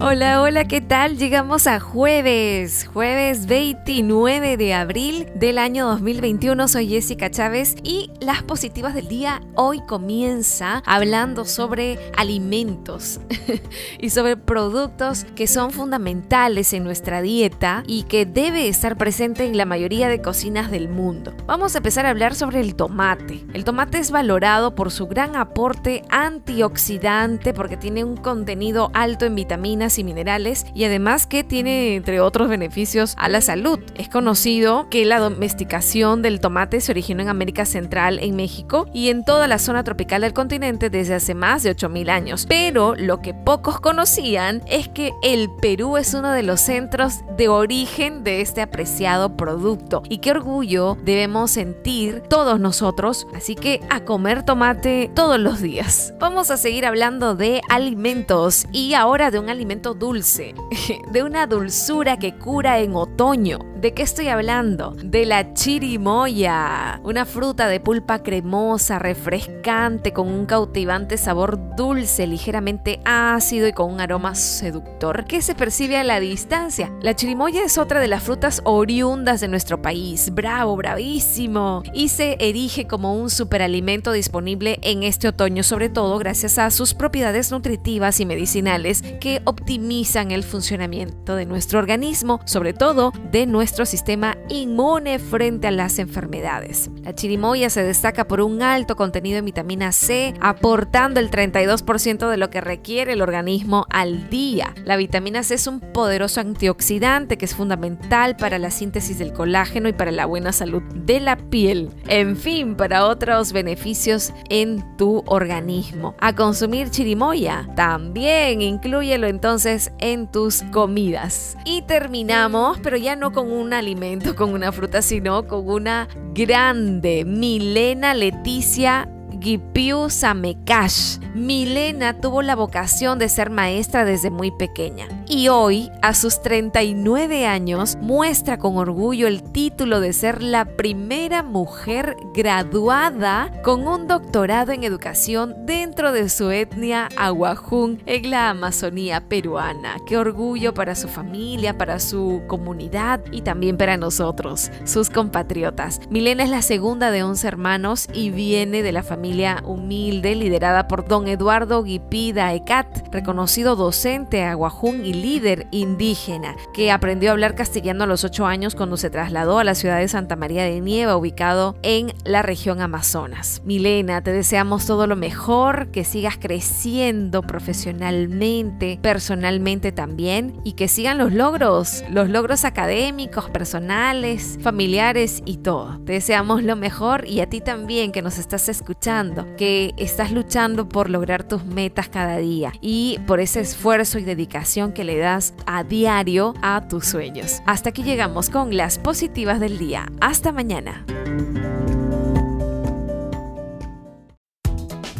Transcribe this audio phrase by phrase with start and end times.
[0.00, 1.18] Hola, hola, ¿qué tal?
[1.18, 6.68] Llegamos a jueves, jueves 29 de abril del año 2021.
[6.68, 13.18] Soy Jessica Chávez y las positivas del día hoy comienza hablando sobre alimentos
[13.98, 19.56] y sobre productos que son fundamentales en nuestra dieta y que debe estar presente en
[19.56, 21.34] la mayoría de cocinas del mundo.
[21.46, 23.44] Vamos a empezar a hablar sobre el tomate.
[23.52, 29.34] El tomate es valorado por su gran aporte antioxidante porque tiene un contenido alto en
[29.34, 33.78] vitaminas y minerales y además que tiene entre otros beneficios a la salud.
[33.94, 39.08] Es conocido que la domesticación del tomate se originó en América Central, en México y
[39.08, 42.46] en toda la zona tropical del continente desde hace más de 8000 años.
[42.48, 47.48] Pero lo que pocos conocían es que el Perú es uno de los centros de
[47.48, 53.26] origen de este apreciado producto y qué orgullo debemos sentir todos nosotros.
[53.34, 56.14] Así que a comer tomate todos los días.
[56.18, 60.54] Vamos a seguir hablando de alimentos y ahora de un alimento dulce,
[61.12, 63.58] de una dulzura que cura en otoño.
[63.78, 64.96] ¿De qué estoy hablando?
[65.04, 72.98] De la chirimoya, una fruta de pulpa cremosa, refrescante, con un cautivante sabor dulce, ligeramente
[73.04, 76.92] ácido y con un aroma seductor que se percibe a la distancia.
[77.02, 80.34] La chirimoya es otra de las frutas oriundas de nuestro país.
[80.34, 81.84] Bravo, bravísimo.
[81.94, 86.94] Y se erige como un superalimento disponible en este otoño, sobre todo gracias a sus
[86.94, 93.67] propiedades nutritivas y medicinales que optimizan el funcionamiento de nuestro organismo, sobre todo de nuestro
[93.68, 96.90] sistema inmune frente a las enfermedades.
[97.02, 102.36] La chirimoya se destaca por un alto contenido en vitamina C, aportando el 32% de
[102.36, 104.74] lo que requiere el organismo al día.
[104.84, 109.88] La vitamina C es un poderoso antioxidante que es fundamental para la síntesis del colágeno
[109.88, 111.90] y para la buena salud de la piel.
[112.08, 116.14] En fin, para otros beneficios en tu organismo.
[116.20, 121.56] A consumir chirimoya, también incluyelo entonces en tus comidas.
[121.64, 127.24] Y terminamos, pero ya no con un alimento, con una fruta, sino con una grande
[127.24, 129.08] Milena Leticia
[129.40, 131.18] Gipiu Samekash.
[131.34, 137.46] Milena tuvo la vocación de ser maestra desde muy pequeña y hoy, a sus 39
[137.46, 144.72] años, muestra con orgullo el título de ser la primera mujer graduada con un doctorado
[144.72, 149.96] en educación dentro de su etnia aguajún en la Amazonía peruana.
[150.06, 156.00] Qué orgullo para su familia, para su comunidad y también para nosotros, sus compatriotas.
[156.10, 161.06] Milena es la segunda de 11 hermanos y viene de la familia humilde liderada por
[161.06, 168.04] don Eduardo Guipida Ecat, reconocido docente aguajún y líder indígena, que aprendió a hablar castellano
[168.04, 171.16] a los 8 años cuando se trasladó a la ciudad de Santa María de Nieva,
[171.16, 173.62] ubicado en la región Amazonas.
[173.64, 181.18] Milena, te deseamos todo lo mejor, que sigas creciendo profesionalmente, personalmente también, y que sigan
[181.18, 185.98] los logros, los logros académicos, personales, familiares y todo.
[186.04, 189.08] Te deseamos lo mejor y a ti también que nos estás escuchando
[189.56, 194.92] que estás luchando por lograr tus metas cada día y por ese esfuerzo y dedicación
[194.92, 197.62] que le das a diario a tus sueños.
[197.64, 200.06] Hasta aquí llegamos con las positivas del día.
[200.20, 201.04] Hasta mañana.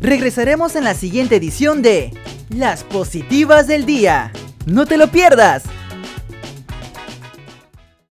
[0.00, 2.12] Regresaremos en la siguiente edición de
[2.48, 4.30] Las positivas del día.
[4.66, 5.64] No te lo pierdas.